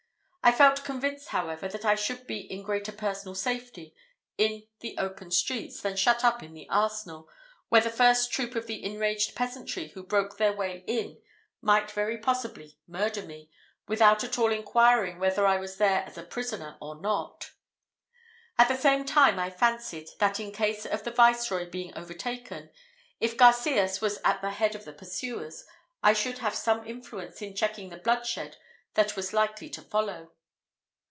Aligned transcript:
I 0.43 0.51
felt 0.51 0.83
convinced, 0.83 1.27
however, 1.29 1.67
that 1.67 1.85
I 1.85 1.93
should 1.93 2.25
be 2.25 2.39
in 2.39 2.63
greater 2.63 2.91
personal 2.91 3.35
safety 3.35 3.93
in 4.39 4.63
the 4.79 4.97
open 4.97 5.29
streets 5.29 5.79
than 5.81 5.95
shut 5.95 6.23
up 6.25 6.41
in 6.41 6.55
the 6.55 6.67
arsenal, 6.67 7.29
where 7.69 7.79
the 7.79 7.91
first 7.91 8.33
troop 8.33 8.55
of 8.55 8.65
the 8.65 8.83
enraged 8.83 9.35
peasantry 9.35 9.89
who 9.89 10.01
broke 10.03 10.37
their 10.39 10.51
way 10.51 10.83
in 10.87 11.21
might 11.61 11.91
very 11.91 12.17
possibly 12.17 12.79
murder 12.87 13.21
me, 13.21 13.51
without 13.87 14.23
at 14.23 14.39
all 14.39 14.51
inquiring 14.51 15.19
whether 15.19 15.45
I 15.45 15.57
was 15.57 15.77
there 15.77 16.01
as 16.07 16.17
a 16.17 16.23
prisoner 16.23 16.75
or 16.81 16.99
not. 16.99 17.51
At 18.57 18.67
the 18.67 18.75
same 18.75 19.05
time 19.05 19.37
I 19.37 19.51
fancied, 19.51 20.09
that 20.17 20.39
in 20.39 20.51
case 20.51 20.87
of 20.87 21.03
the 21.03 21.11
viceroy 21.11 21.69
being 21.69 21.95
overtaken, 21.95 22.71
if 23.19 23.37
Garcias 23.37 24.01
was 24.01 24.17
at 24.25 24.41
the 24.41 24.49
head 24.51 24.73
of 24.73 24.85
the 24.85 24.93
pursuers, 24.93 25.65
I 26.01 26.13
should 26.13 26.39
have 26.39 26.55
some 26.55 26.85
influence 26.87 27.43
in 27.43 27.55
checking 27.55 27.89
the 27.89 27.97
bloodshed 27.97 28.57
that 28.93 29.15
was 29.15 29.31
likely 29.31 29.69
to 29.69 29.81
follow. 29.81 30.33